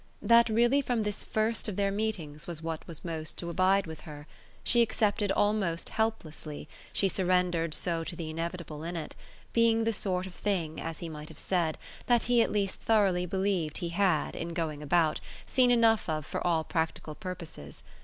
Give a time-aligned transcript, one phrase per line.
[0.23, 4.01] That really from this first of their meetings was what was most to abide with
[4.01, 4.25] her:
[4.63, 9.15] she accepted almost helplessly she surrendered so to the inevitable in it
[9.53, 11.77] being the sort of thing, as he might have said,
[12.07, 16.41] that he at least thoroughly believed he had, in going about, seen enough of for
[16.47, 17.83] all practical purposes.